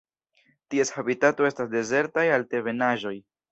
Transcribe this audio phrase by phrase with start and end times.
[0.73, 3.17] Ties habitato estas dezertaj altebenaĵoj.